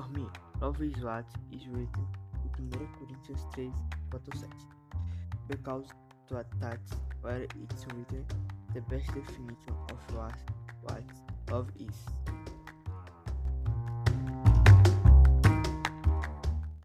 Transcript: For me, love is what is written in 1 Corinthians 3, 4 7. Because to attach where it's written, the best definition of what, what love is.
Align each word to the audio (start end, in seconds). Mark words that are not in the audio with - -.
For 0.00 0.08
me, 0.18 0.26
love 0.62 0.80
is 0.80 1.04
what 1.04 1.26
is 1.52 1.66
written 1.66 2.06
in 2.58 2.70
1 2.70 2.88
Corinthians 2.98 3.44
3, 3.54 3.70
4 4.10 4.20
7. 4.34 4.50
Because 5.46 5.88
to 6.28 6.38
attach 6.38 6.80
where 7.20 7.42
it's 7.42 7.84
written, 7.92 8.24
the 8.72 8.80
best 8.80 9.08
definition 9.08 9.74
of 9.90 10.16
what, 10.16 10.32
what 10.84 11.02
love 11.50 11.68
is. 11.78 12.19